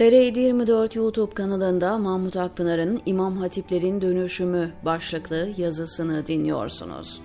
TR 0.00 0.36
24 0.36 0.96
YouTube 0.96 1.34
kanalında 1.34 1.98
Mahmut 1.98 2.36
Akpınar'ın 2.36 3.00
İmam 3.06 3.36
Hatiplerin 3.36 4.00
Dönüşümü 4.00 4.72
başlıklı 4.84 5.48
yazısını 5.56 6.26
dinliyorsunuz. 6.26 7.20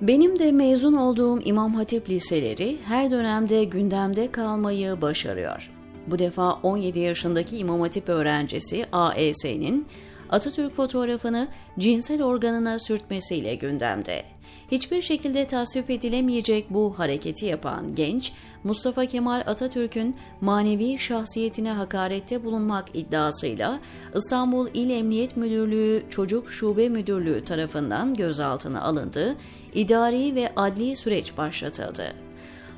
Benim 0.00 0.38
de 0.38 0.52
mezun 0.52 0.92
olduğum 0.92 1.40
İmam 1.44 1.74
Hatip 1.74 2.10
liseleri 2.10 2.78
her 2.84 3.10
dönemde 3.10 3.64
gündemde 3.64 4.32
kalmayı 4.32 5.02
başarıyor. 5.02 5.70
Bu 6.06 6.18
defa 6.18 6.52
17 6.52 6.98
yaşındaki 6.98 7.58
İmam 7.58 7.80
Hatip 7.80 8.08
öğrencisi 8.08 8.86
AES'nin 8.92 9.86
Atatürk 10.30 10.74
fotoğrafını 10.74 11.48
cinsel 11.78 12.22
organına 12.22 12.78
sürtmesiyle 12.78 13.54
gündemde. 13.54 14.33
Hiçbir 14.70 15.02
şekilde 15.02 15.46
tasvip 15.46 15.90
edilemeyecek 15.90 16.66
bu 16.70 16.98
hareketi 16.98 17.46
yapan 17.46 17.94
genç, 17.94 18.32
Mustafa 18.64 19.06
Kemal 19.06 19.42
Atatürk'ün 19.46 20.16
manevi 20.40 20.98
şahsiyetine 20.98 21.70
hakarette 21.70 22.44
bulunmak 22.44 22.84
iddiasıyla 22.94 23.80
İstanbul 24.14 24.68
İl 24.74 24.90
Emniyet 24.90 25.36
Müdürlüğü 25.36 26.02
Çocuk 26.10 26.50
Şube 26.50 26.88
Müdürlüğü 26.88 27.44
tarafından 27.44 28.14
gözaltına 28.14 28.82
alındı, 28.82 29.36
idari 29.74 30.34
ve 30.34 30.52
adli 30.56 30.96
süreç 30.96 31.36
başlatıldı. 31.36 32.24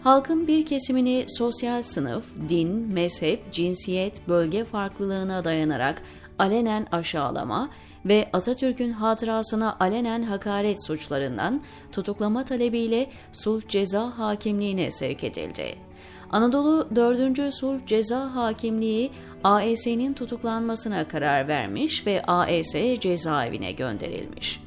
Halkın 0.03 0.47
bir 0.47 0.67
kesimini 0.67 1.25
sosyal 1.29 1.83
sınıf, 1.83 2.25
din, 2.49 2.69
mezhep, 2.69 3.53
cinsiyet, 3.53 4.29
bölge 4.29 4.65
farklılığına 4.65 5.45
dayanarak 5.45 6.03
alenen 6.39 6.87
aşağılama 6.93 7.69
ve 8.05 8.29
Atatürk'ün 8.33 8.93
hatırasına 8.93 9.77
alenen 9.81 10.23
hakaret 10.23 10.87
suçlarından 10.87 11.61
tutuklama 11.93 12.45
talebiyle 12.45 13.11
sulh 13.33 13.69
ceza 13.69 14.19
hakimliğine 14.19 14.91
sevk 14.91 15.25
edildi. 15.25 15.79
Anadolu 16.31 16.89
4. 16.97 17.55
Sulh 17.55 17.87
Ceza 17.87 18.35
Hakimliği 18.35 19.11
AES'nin 19.45 20.13
tutuklanmasına 20.13 21.09
karar 21.09 21.49
vermiş 21.49 22.07
ve 22.07 22.23
AES 22.23 23.01
cezaevine 23.01 23.73
gönderilmiş. 23.73 24.61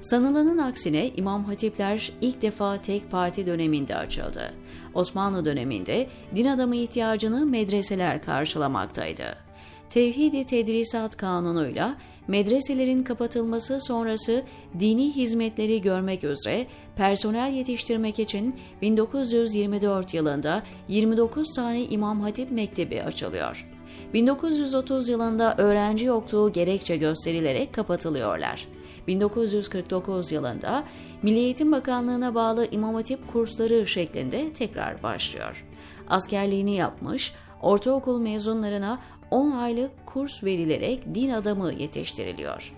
Sanılanın 0.00 0.58
aksine 0.58 1.08
İmam 1.08 1.44
Hatipler 1.44 2.12
ilk 2.20 2.42
defa 2.42 2.80
tek 2.80 3.10
parti 3.10 3.46
döneminde 3.46 3.96
açıldı. 3.96 4.52
Osmanlı 4.94 5.44
döneminde 5.44 6.08
din 6.34 6.44
adamı 6.44 6.76
ihtiyacını 6.76 7.46
medreseler 7.46 8.22
karşılamaktaydı. 8.22 9.47
Tevhidi 9.90 10.46
Tedrisat 10.46 11.16
Kanunu'yla 11.16 11.96
medreselerin 12.28 13.02
kapatılması 13.02 13.80
sonrası 13.80 14.42
dini 14.80 15.16
hizmetleri 15.16 15.80
görmek 15.80 16.24
üzere 16.24 16.66
personel 16.96 17.52
yetiştirmek 17.52 18.18
için 18.18 18.56
1924 18.82 20.14
yılında 20.14 20.62
29 20.88 21.54
tane 21.54 21.82
İmam 21.82 22.20
Hatip 22.20 22.50
Mektebi 22.50 23.02
açılıyor. 23.02 23.68
1930 24.14 25.08
yılında 25.08 25.54
öğrenci 25.58 26.04
yokluğu 26.04 26.52
gerekçe 26.52 26.96
gösterilerek 26.96 27.72
kapatılıyorlar. 27.72 28.68
1949 29.06 30.32
yılında 30.32 30.84
Milli 31.22 31.38
Eğitim 31.38 31.72
Bakanlığı'na 31.72 32.34
bağlı 32.34 32.68
İmam 32.70 32.94
Hatip 32.94 33.32
kursları 33.32 33.86
şeklinde 33.86 34.52
tekrar 34.52 35.02
başlıyor. 35.02 35.64
Askerliğini 36.08 36.74
yapmış, 36.74 37.32
ortaokul 37.62 38.20
mezunlarına 38.20 38.98
10 39.30 39.50
aylık 39.50 40.06
kurs 40.06 40.44
verilerek 40.44 41.14
din 41.14 41.30
adamı 41.30 41.72
yetiştiriliyor. 41.72 42.72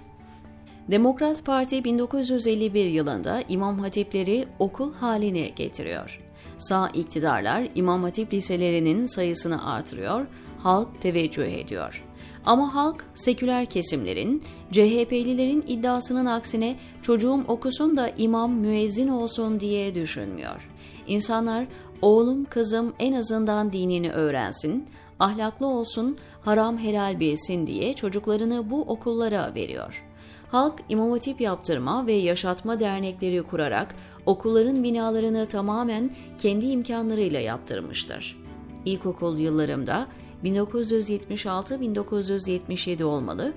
Demokrat 0.91 1.45
Parti 1.45 1.85
1951 1.85 2.85
yılında 2.85 3.43
İmam 3.49 3.79
Hatipleri 3.79 4.47
okul 4.59 4.95
haline 4.95 5.49
getiriyor. 5.49 6.21
Sağ 6.59 6.89
iktidarlar 6.89 7.69
İmam 7.75 8.03
Hatip 8.03 8.33
liselerinin 8.33 9.07
sayısını 9.07 9.73
artırıyor, 9.73 10.27
halk 10.59 11.01
teveccüh 11.01 11.59
ediyor. 11.59 12.05
Ama 12.45 12.75
halk 12.75 13.05
seküler 13.15 13.67
kesimlerin, 13.67 14.43
CHP'lilerin 14.71 15.65
iddiasının 15.67 16.27
aksine 16.27 16.77
çocuğum 17.03 17.45
okusun 17.49 17.97
da 17.97 18.11
imam 18.19 18.53
müezzin 18.53 19.09
olsun 19.09 19.61
diye 19.61 19.95
düşünmüyor. 19.95 20.71
İnsanlar 21.07 21.67
oğlum 22.03 22.45
kızım 22.45 22.93
en 22.99 23.13
azından 23.13 23.73
dinini 23.73 24.11
öğrensin, 24.11 24.87
ahlaklı 25.21 25.67
olsun, 25.67 26.19
haram 26.43 26.79
helal 26.79 27.21
bilsin 27.21 27.67
diye 27.67 27.95
çocuklarını 27.95 28.71
bu 28.71 28.83
okullara 28.83 29.55
veriyor. 29.55 30.05
Halk 30.51 30.75
İmam 30.89 31.11
Hatip 31.11 31.41
yaptırma 31.41 32.07
ve 32.07 32.13
yaşatma 32.13 32.81
dernekleri 32.81 33.43
kurarak 33.43 33.95
okulların 34.27 34.83
binalarını 34.83 35.47
tamamen 35.47 36.11
kendi 36.39 36.67
imkanlarıyla 36.67 37.41
yaptırmıştır. 37.41 38.41
İlkokul 38.85 39.39
yıllarımda 39.39 40.07
1976-1977 40.45 43.05
olmalı. 43.05 43.53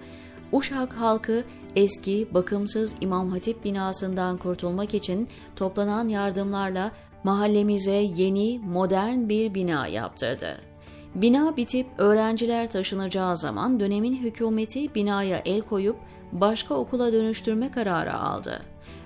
Uşak 0.52 0.94
halkı 0.94 1.44
eski 1.76 2.28
bakımsız 2.34 2.96
İmam 3.02 3.30
Hatip 3.30 3.66
binasından 3.66 4.38
kurtulmak 4.38 4.94
için 4.94 5.28
toplanan 5.56 6.08
yardımlarla 6.08 6.92
mahallemize 7.24 8.12
yeni 8.16 8.60
modern 8.60 9.30
bir 9.30 9.54
bina 9.54 9.88
yaptırdı. 9.88 10.73
Bina 11.16 11.58
bitip 11.58 11.88
öğrenciler 11.98 12.70
taşınacağı 12.70 13.38
zaman 13.38 13.80
dönemin 13.80 14.16
hükümeti 14.16 14.96
binaya 14.96 15.42
el 15.46 15.62
koyup 15.62 15.96
başka 16.32 16.74
okula 16.74 17.14
dönüştürme 17.14 17.72
kararı 17.72 18.14
aldı. 18.14 18.62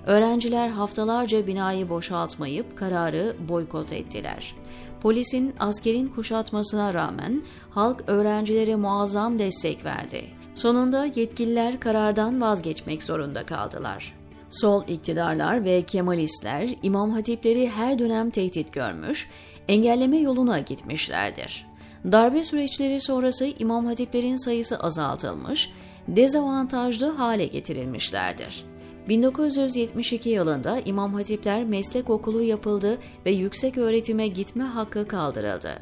Öğrenciler 0.06 0.70
haftalarca 0.70 1.48
binayı 1.48 1.90
boşaltmayıp 1.90 2.78
kararı 2.78 3.36
boykot 3.50 3.94
ettiler. 3.94 4.56
Polisin 5.02 5.54
askerin 5.60 6.08
kuşatmasına 6.08 6.94
rağmen 6.94 7.44
halk 7.70 8.04
öğrencilere 8.08 8.76
muazzam 8.76 9.40
destek 9.40 9.86
verdi. 9.86 10.24
Sonunda 10.56 11.06
yetkililer 11.06 11.80
karardan 11.80 12.42
vazgeçmek 12.42 13.04
zorunda 13.04 13.46
kaldılar. 13.46 14.14
Sol 14.50 14.84
iktidarlar 14.88 15.66
ve 15.66 15.82
Kemalistler 15.82 16.70
İmam 16.84 17.12
Hatipleri 17.12 17.70
her 17.70 18.00
dönem 18.00 18.30
tehdit 18.30 18.74
görmüş, 18.74 19.30
engelleme 19.68 20.18
yoluna 20.18 20.60
gitmişlerdir. 20.60 21.67
Darbe 22.06 22.44
süreçleri 22.44 23.02
sonrası 23.02 23.48
İmam 23.60 23.86
Hatiplerin 23.86 24.36
sayısı 24.36 24.80
azaltılmış, 24.80 25.70
dezavantajlı 26.08 27.10
hale 27.10 27.46
getirilmişlerdir. 27.46 28.66
1972 29.10 30.30
yılında 30.30 30.80
İmam 30.86 31.14
Hatipler 31.14 31.64
Meslek 31.64 32.10
Okulu 32.10 32.42
yapıldı 32.42 32.98
ve 33.26 33.32
yüksek 33.32 33.78
öğretime 33.78 34.28
gitme 34.28 34.64
hakkı 34.64 35.08
kaldırıldı. 35.08 35.80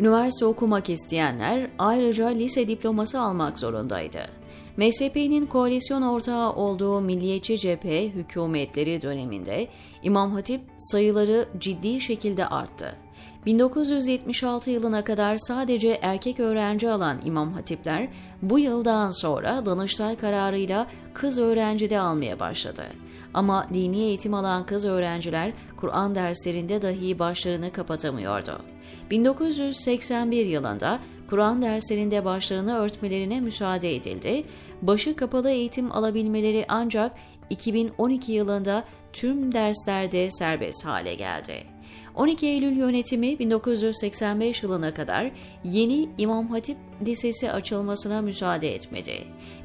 Üniversite 0.00 0.44
okumak 0.44 0.90
isteyenler 0.90 1.70
ayrıca 1.78 2.28
lise 2.28 2.68
diploması 2.68 3.20
almak 3.20 3.58
zorundaydı. 3.58 4.18
MSP'nin 4.76 5.46
koalisyon 5.46 6.02
ortağı 6.02 6.52
olduğu 6.52 7.00
Milliyetçi 7.00 7.58
Cephe 7.58 8.08
hükümetleri 8.08 9.02
döneminde 9.02 9.68
İmam 10.02 10.32
Hatip 10.32 10.60
sayıları 10.78 11.48
ciddi 11.58 12.00
şekilde 12.00 12.46
arttı. 12.46 12.94
1976 13.46 14.70
yılına 14.70 15.04
kadar 15.04 15.38
sadece 15.38 15.98
erkek 16.02 16.40
öğrenci 16.40 16.90
alan 16.90 17.16
İmam 17.24 17.52
Hatipler 17.52 18.08
bu 18.42 18.58
yıldan 18.58 19.10
sonra 19.10 19.66
Danıştay 19.66 20.16
kararıyla 20.16 20.86
kız 21.14 21.38
öğrenci 21.38 21.90
de 21.90 22.00
almaya 22.00 22.40
başladı. 22.40 22.82
Ama 23.34 23.66
dini 23.74 23.98
eğitim 23.98 24.34
alan 24.34 24.66
kız 24.66 24.84
öğrenciler 24.84 25.52
Kur'an 25.76 26.14
derslerinde 26.14 26.82
dahi 26.82 27.18
başlarını 27.18 27.72
kapatamıyordu. 27.72 28.60
1981 29.10 30.46
yılında 30.46 30.98
Kur'an 31.30 31.62
derslerinde 31.62 32.24
başlarını 32.24 32.78
örtmelerine 32.78 33.40
müsaade 33.40 33.96
edildi. 33.96 34.44
Başı 34.82 35.16
kapalı 35.16 35.50
eğitim 35.50 35.92
alabilmeleri 35.92 36.64
ancak 36.68 37.12
2012 37.50 38.32
yılında 38.32 38.84
tüm 39.12 39.52
derslerde 39.54 40.30
serbest 40.30 40.84
hale 40.84 41.14
geldi. 41.14 41.77
12 42.18 42.46
Eylül 42.46 42.76
yönetimi 42.76 43.38
1985 43.38 44.62
yılına 44.62 44.94
kadar 44.94 45.30
yeni 45.64 46.08
İmam 46.18 46.48
Hatip 46.48 46.76
Lisesi 47.06 47.52
açılmasına 47.52 48.22
müsaade 48.22 48.74
etmedi. 48.74 49.12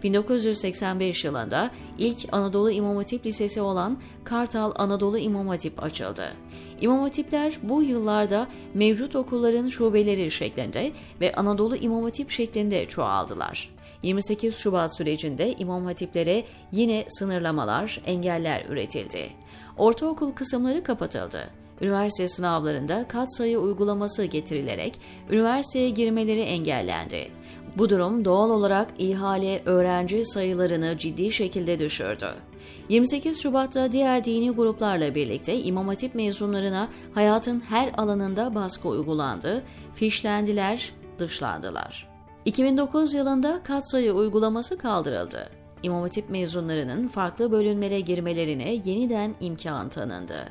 1985 0.03 1.25
yılında 1.25 1.71
ilk 1.97 2.17
Anadolu 2.31 2.71
İmam 2.71 2.97
Hatip 2.97 3.25
Lisesi 3.25 3.61
olan 3.61 3.97
Kartal 4.23 4.71
Anadolu 4.75 5.17
İmam 5.17 5.47
Hatip 5.47 5.83
açıldı. 5.83 6.33
İmam 6.81 6.99
Hatipler 6.99 7.59
bu 7.63 7.83
yıllarda 7.83 8.47
mevcut 8.73 9.15
okulların 9.15 9.69
şubeleri 9.69 10.31
şeklinde 10.31 10.91
ve 11.21 11.33
Anadolu 11.33 11.75
İmam 11.75 12.03
Hatip 12.03 12.31
şeklinde 12.31 12.85
çoğaldılar. 12.85 13.69
28 14.03 14.55
Şubat 14.55 14.97
sürecinde 14.97 15.53
İmam 15.53 15.85
Hatiplere 15.85 16.43
yine 16.71 17.05
sınırlamalar, 17.09 18.01
engeller 18.05 18.65
üretildi. 18.69 19.29
Ortaokul 19.77 20.31
kısımları 20.31 20.83
kapatıldı 20.83 21.62
üniversite 21.81 22.27
sınavlarında 22.27 23.07
katsayı 23.07 23.59
uygulaması 23.59 24.25
getirilerek 24.25 24.99
üniversiteye 25.31 25.89
girmeleri 25.89 26.41
engellendi. 26.41 27.31
Bu 27.77 27.89
durum 27.89 28.25
doğal 28.25 28.49
olarak 28.49 28.87
ihale 28.97 29.61
öğrenci 29.65 30.25
sayılarını 30.25 30.97
ciddi 30.97 31.31
şekilde 31.31 31.79
düşürdü. 31.79 32.35
28 32.89 33.41
Şubat'ta 33.41 33.91
diğer 33.91 34.25
dini 34.25 34.51
gruplarla 34.51 35.15
birlikte 35.15 35.63
İmam 35.63 35.87
Hatip 35.87 36.15
mezunlarına 36.15 36.87
hayatın 37.13 37.63
her 37.69 37.91
alanında 37.97 38.55
baskı 38.55 38.87
uygulandı, 38.87 39.63
fişlendiler, 39.93 40.93
dışlandılar. 41.19 42.07
2009 42.45 43.13
yılında 43.13 43.61
katsayı 43.63 44.13
uygulaması 44.13 44.77
kaldırıldı. 44.77 45.49
İmam 45.83 46.01
Hatip 46.01 46.29
mezunlarının 46.29 47.07
farklı 47.07 47.51
bölümlere 47.51 47.99
girmelerine 47.99 48.81
yeniden 48.85 49.35
imkan 49.39 49.89
tanındı. 49.89 50.49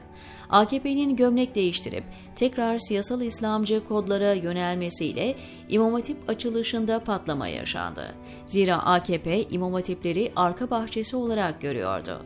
AKP'nin 0.52 1.16
gömlek 1.16 1.54
değiştirip 1.54 2.04
tekrar 2.36 2.78
siyasal 2.78 3.20
İslamcı 3.20 3.84
kodlara 3.84 4.32
yönelmesiyle 4.32 5.34
İmam 5.68 5.92
Hatip 5.92 6.16
açılışında 6.28 7.00
patlama 7.00 7.48
yaşandı. 7.48 8.14
Zira 8.46 8.76
AKP 8.76 9.42
İmam 9.42 9.72
Hatipleri 9.72 10.32
arka 10.36 10.70
bahçesi 10.70 11.16
olarak 11.16 11.60
görüyordu. 11.60 12.22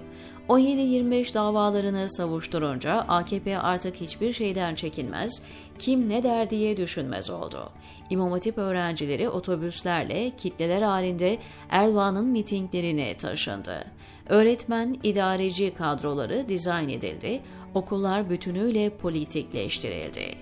17-25 0.49 1.35
davalarını 1.35 2.11
savuşturunca 2.11 2.93
AKP 2.93 3.59
artık 3.59 3.97
hiçbir 3.97 4.33
şeyden 4.33 4.75
çekinmez, 4.75 5.43
kim 5.79 6.09
ne 6.09 6.23
der 6.23 6.51
diye 6.51 6.77
düşünmez 6.77 7.31
oldu. 7.31 7.71
İmam 8.11 8.33
Hatip 8.33 8.59
öğrencileri 8.59 9.29
otobüslerle 9.29 10.31
kitleler 10.37 10.83
halinde 10.83 11.39
Erdoğan'ın 11.71 12.27
mitinglerine 12.27 13.17
taşındı. 13.17 13.85
Öğretmen, 14.29 14.97
idareci 15.03 15.75
kadroları 15.75 16.49
dizayn 16.49 16.89
edildi, 16.89 17.41
okullar 17.77 18.31
bütünüyle 18.31 18.91
politikleştirildi. 18.91 20.35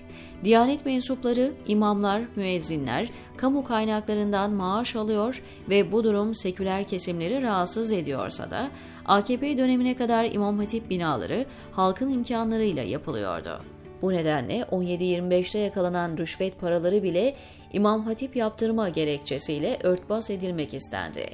Diyanet 0.43 0.85
mensupları, 0.85 1.51
imamlar, 1.67 2.21
müezzinler 2.35 3.09
kamu 3.37 3.63
kaynaklarından 3.63 4.51
maaş 4.51 4.95
alıyor 4.95 5.41
ve 5.69 5.91
bu 5.91 6.03
durum 6.03 6.35
seküler 6.35 6.83
kesimleri 6.83 7.41
rahatsız 7.41 7.91
ediyorsa 7.91 8.51
da 8.51 8.69
AKP 9.05 9.57
dönemine 9.57 9.95
kadar 9.95 10.25
İmam 10.25 10.59
Hatip 10.59 10.89
binaları 10.89 11.45
halkın 11.71 12.13
imkanlarıyla 12.13 12.83
yapılıyordu. 12.83 13.61
Bu 14.01 14.13
nedenle 14.13 14.61
17-25'te 14.71 15.59
yakalanan 15.59 16.17
rüşvet 16.17 16.59
paraları 16.59 17.03
bile 17.03 17.35
İmam 17.75 18.05
Hatip 18.05 18.35
yaptırma 18.35 18.89
gerekçesiyle 18.89 19.79
örtbas 19.83 20.29
edilmek 20.29 20.73
istendi. 20.73 21.29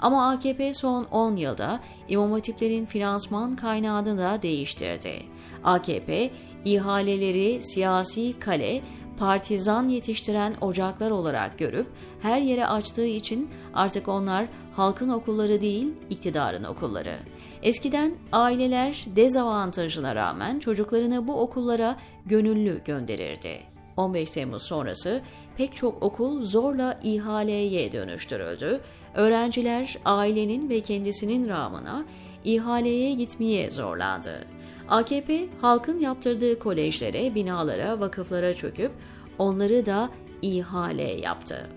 Ama 0.00 0.30
AKP 0.30 0.74
son 0.74 1.04
10 1.04 1.36
yılda 1.36 1.80
İmam 2.08 2.32
Hatiplerin 2.32 2.86
finansman 2.86 3.56
kaynağını 3.56 4.18
da 4.18 4.42
değiştirdi. 4.42 5.22
AKP 5.64 6.30
ihaleleri 6.64 7.62
siyasi 7.62 8.38
kale, 8.38 8.82
partizan 9.18 9.88
yetiştiren 9.88 10.54
ocaklar 10.60 11.10
olarak 11.10 11.58
görüp 11.58 11.86
her 12.22 12.40
yere 12.40 12.66
açtığı 12.66 13.06
için 13.06 13.50
artık 13.74 14.08
onlar 14.08 14.46
halkın 14.76 15.08
okulları 15.08 15.60
değil, 15.60 15.88
iktidarın 16.10 16.64
okulları. 16.64 17.16
Eskiden 17.62 18.14
aileler 18.32 19.04
dezavantajına 19.16 20.14
rağmen 20.14 20.58
çocuklarını 20.58 21.28
bu 21.28 21.40
okullara 21.40 21.96
gönüllü 22.26 22.84
gönderirdi. 22.84 23.71
15 23.96 24.30
Temmuz 24.30 24.62
sonrası 24.62 25.22
pek 25.56 25.74
çok 25.74 26.02
okul 26.02 26.42
zorla 26.42 27.00
ihaleye 27.02 27.92
dönüştürüldü. 27.92 28.80
Öğrenciler 29.14 29.98
ailenin 30.04 30.68
ve 30.68 30.80
kendisinin 30.80 31.48
rağmına 31.48 32.04
ihaleye 32.44 33.14
gitmeye 33.14 33.70
zorlandı. 33.70 34.46
AKP 34.88 35.48
halkın 35.60 36.00
yaptırdığı 36.00 36.58
kolejlere, 36.58 37.34
binalara, 37.34 38.00
vakıflara 38.00 38.54
çöküp 38.54 38.92
onları 39.38 39.86
da 39.86 40.10
ihale 40.42 41.20
yaptı. 41.20 41.68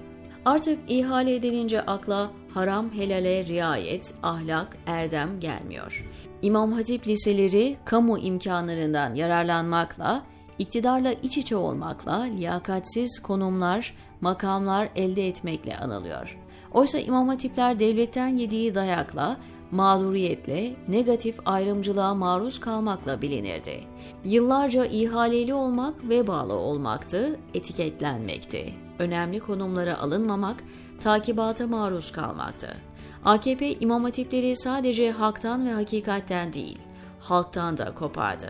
Artık 0.46 0.80
ihale 0.88 1.36
edilince 1.36 1.82
akla 1.82 2.32
haram 2.54 2.94
helale 2.94 3.46
riayet, 3.46 4.14
ahlak, 4.24 4.78
erdem 4.88 5.40
gelmiyor. 5.40 6.06
İmam 6.42 6.72
Hatip 6.72 7.08
liseleri 7.08 7.78
kamu 7.86 8.20
imkanlarından 8.20 9.16
yararlanmakla, 9.16 10.24
iktidarla 10.60 11.14
iç 11.14 11.38
içe 11.38 11.56
olmakla, 11.56 12.22
liyakatsiz 12.22 13.20
konumlar, 13.20 13.94
makamlar 14.22 14.90
elde 14.96 15.28
etmekle 15.28 15.78
anılıyor. 15.78 16.38
Oysa 16.72 17.00
İmam 17.00 17.28
Hatipler 17.28 17.80
devletten 17.80 18.28
yediği 18.28 18.76
dayakla, 18.76 19.38
mağduriyetle, 19.72 20.76
negatif 20.88 21.40
ayrımcılığa 21.46 22.14
maruz 22.14 22.60
kalmakla 22.60 23.22
bilinirdi. 23.22 23.84
Yıllarca 24.26 24.86
ihaleli 24.86 25.54
olmak 25.54 26.10
ve 26.10 26.28
bağlı 26.28 26.54
olmaktı, 26.54 27.40
etiketlenmekti. 27.54 28.74
Önemli 29.00 29.40
konumlara 29.40 30.00
alınmamak, 30.00 30.64
takibata 31.02 31.68
maruz 31.68 32.12
kalmaktı. 32.12 32.78
AKP 33.26 33.74
İmam 33.74 34.04
Hatipleri 34.04 34.56
sadece 34.56 35.12
haktan 35.12 35.66
ve 35.66 35.72
hakikatten 35.72 36.54
değil, 36.54 36.78
halktan 37.20 37.78
da 37.78 37.94
kopardı. 37.94 38.48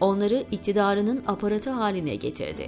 Onları 0.00 0.44
iktidarının 0.50 1.22
aparatı 1.26 1.70
haline 1.70 2.14
getirdi. 2.14 2.66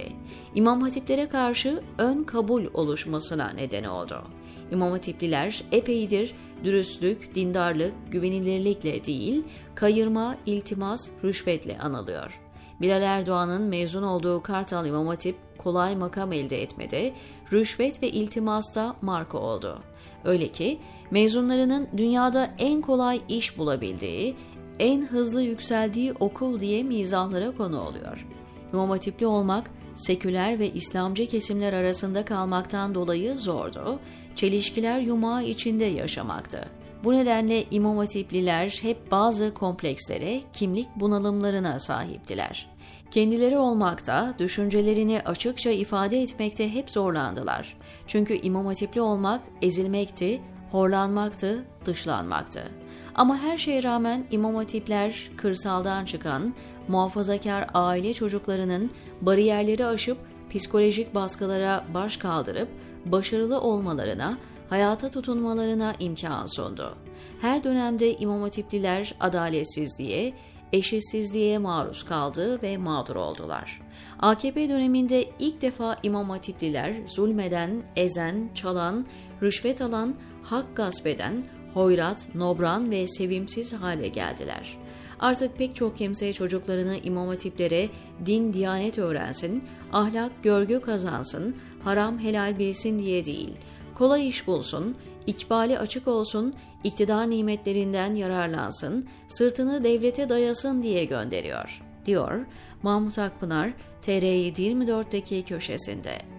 İmam 0.55 0.81
Hatiplere 0.81 1.29
karşı 1.29 1.83
ön 1.97 2.23
kabul 2.23 2.65
oluşmasına 2.73 3.49
neden 3.49 3.83
oldu. 3.83 4.23
İmam 4.71 4.91
Hatipliler 4.91 5.63
epeydir 5.71 6.35
dürüstlük, 6.63 7.35
dindarlık, 7.35 7.93
güvenilirlikle 8.11 9.05
değil, 9.05 9.43
kayırma, 9.75 10.35
iltimas, 10.45 11.09
rüşvetle 11.23 11.79
anılıyor. 11.79 12.39
Bilal 12.81 13.01
Erdoğan'ın 13.01 13.61
mezun 13.61 14.03
olduğu 14.03 14.41
Kartal 14.41 14.85
İmam 14.85 15.07
Hatip 15.07 15.35
kolay 15.57 15.95
makam 15.95 16.33
elde 16.33 16.61
etmede, 16.61 17.13
rüşvet 17.53 18.03
ve 18.03 18.09
iltimasta 18.09 18.95
marka 19.01 19.37
oldu. 19.37 19.79
Öyle 20.25 20.47
ki 20.47 20.79
mezunlarının 21.11 21.87
dünyada 21.97 22.49
en 22.57 22.81
kolay 22.81 23.21
iş 23.29 23.57
bulabildiği, 23.57 24.35
en 24.79 25.01
hızlı 25.05 25.41
yükseldiği 25.41 26.13
okul 26.19 26.59
diye 26.59 26.83
mizahlara 26.83 27.51
konu 27.51 27.81
oluyor. 27.81 28.27
İmam 28.73 28.89
Hatipli 28.89 29.25
olmak 29.27 29.71
seküler 29.95 30.59
ve 30.59 30.71
İslamcı 30.73 31.27
kesimler 31.27 31.73
arasında 31.73 32.25
kalmaktan 32.25 32.95
dolayı 32.95 33.37
zordu, 33.37 33.99
çelişkiler 34.35 34.99
yumağı 34.99 35.43
içinde 35.43 35.85
yaşamaktı. 35.85 36.69
Bu 37.03 37.13
nedenle 37.13 37.63
İmam 37.71 37.97
Hatipliler 37.97 38.79
hep 38.81 39.11
bazı 39.11 39.53
komplekslere, 39.53 40.41
kimlik 40.53 40.87
bunalımlarına 40.95 41.79
sahiptiler. 41.79 42.69
Kendileri 43.11 43.57
olmakta, 43.57 44.35
düşüncelerini 44.39 45.21
açıkça 45.21 45.71
ifade 45.71 46.21
etmekte 46.21 46.73
hep 46.73 46.89
zorlandılar. 46.89 47.77
Çünkü 48.07 48.33
İmam 48.33 48.65
Hatipli 48.65 49.01
olmak 49.01 49.41
ezilmekti, 49.61 50.41
horlanmaktı, 50.71 51.65
dışlanmaktı. 51.85 52.82
Ama 53.15 53.37
her 53.37 53.57
şeye 53.57 53.83
rağmen 53.83 54.23
İmam 54.31 54.55
Hatipler 54.55 55.29
kırsaldan 55.37 56.05
çıkan, 56.05 56.53
muhafazakar 56.87 57.67
aile 57.73 58.13
çocuklarının 58.13 58.91
bariyerleri 59.21 59.85
aşıp 59.85 60.17
psikolojik 60.49 61.15
baskılara 61.15 61.83
baş 61.93 62.17
kaldırıp 62.17 62.67
başarılı 63.05 63.61
olmalarına, 63.61 64.37
hayata 64.69 65.09
tutunmalarına 65.11 65.93
imkan 65.99 66.47
sundu. 66.47 66.95
Her 67.41 67.63
dönemde 67.63 68.17
İmam 68.17 68.41
Hatipliler 68.41 69.15
adaletsizliğe, 69.19 70.33
eşitsizliğe 70.73 71.57
maruz 71.57 72.03
kaldı 72.03 72.61
ve 72.61 72.77
mağdur 72.77 73.15
oldular. 73.15 73.79
AKP 74.19 74.69
döneminde 74.69 75.25
ilk 75.39 75.61
defa 75.61 75.97
İmam 76.03 76.29
Hatipliler 76.29 76.95
zulmeden, 77.07 77.83
ezen, 77.95 78.49
çalan, 78.55 79.05
rüşvet 79.41 79.81
alan, 79.81 80.15
hak 80.43 80.75
gasp 80.75 81.07
eden, 81.07 81.43
hoyrat, 81.73 82.35
nobran 82.35 82.91
ve 82.91 83.07
sevimsiz 83.07 83.73
hale 83.73 84.07
geldiler. 84.07 84.77
Artık 85.19 85.57
pek 85.57 85.75
çok 85.75 85.97
kimse 85.97 86.33
çocuklarını 86.33 86.97
imam 87.03 87.27
hatiplere 87.27 87.89
din, 88.25 88.53
diyanet 88.53 88.97
öğrensin, 88.97 89.63
ahlak, 89.93 90.31
görgü 90.43 90.81
kazansın, 90.81 91.55
haram 91.83 92.19
helal 92.19 92.59
bilsin 92.59 92.99
diye 92.99 93.25
değil, 93.25 93.49
kolay 93.95 94.27
iş 94.27 94.47
bulsun, 94.47 94.95
ikbali 95.27 95.79
açık 95.79 96.07
olsun, 96.07 96.53
iktidar 96.83 97.29
nimetlerinden 97.29 98.15
yararlansın, 98.15 99.07
sırtını 99.27 99.83
devlete 99.83 100.29
dayasın 100.29 100.83
diye 100.83 101.05
gönderiyor, 101.05 101.81
diyor 102.05 102.45
Mahmut 102.83 103.19
Akpınar 103.19 103.73
TR724'deki 104.01 105.43
köşesinde. 105.43 106.32